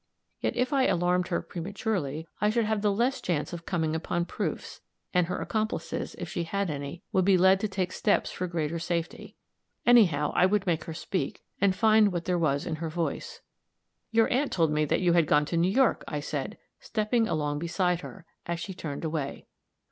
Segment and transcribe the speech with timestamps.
[0.39, 4.25] Yet, if I alarmed her prematurely I should have the less chance of coming upon
[4.25, 4.81] proofs,
[5.13, 8.79] and her accomplices, if she had any, would be led to take steps for greater
[8.79, 9.35] safety.
[9.85, 13.41] Anyhow, I would make her speak, and find what there was in her voice.
[14.09, 17.59] "Your aunt told me that you had gone to New York," I said, stepping along
[17.59, 19.45] beside her, as she turned away.